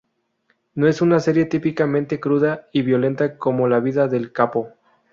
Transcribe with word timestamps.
No 0.73 0.87
es 0.87 1.03
una 1.03 1.19
serie 1.19 1.45
típicamente 1.45 2.19
cruda 2.19 2.67
y 2.73 2.81
violenta 2.81 3.37
como 3.37 3.67
la 3.67 3.79
vida 3.79 4.07
del 4.07 4.31
capo. 4.33 4.69